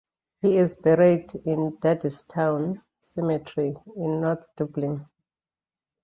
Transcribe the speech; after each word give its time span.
He 0.41 0.57
is 0.57 0.73
buried 0.73 1.35
in 1.45 1.77
Dardistown 1.77 2.81
Cemetery 2.99 3.77
in 3.95 4.19
North 4.21 4.47
Dublin. 4.57 5.05